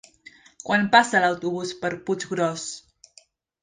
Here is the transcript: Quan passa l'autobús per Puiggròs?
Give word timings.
Quan 0.69 0.87
passa 0.95 1.23
l'autobús 1.25 1.77
per 1.85 1.95
Puiggròs? 2.09 2.69